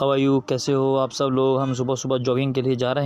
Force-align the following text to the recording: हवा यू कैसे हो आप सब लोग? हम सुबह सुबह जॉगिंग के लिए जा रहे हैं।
हवा 0.00 0.16
यू 0.16 0.40
कैसे 0.40 0.72
हो 0.72 0.94
आप 0.96 1.10
सब 1.10 1.24
लोग? 1.24 1.60
हम 1.60 1.74
सुबह 1.74 1.94
सुबह 1.94 2.18
जॉगिंग 2.18 2.54
के 2.54 2.62
लिए 2.62 2.76
जा 2.76 2.92
रहे 2.92 3.00
हैं। 3.00 3.02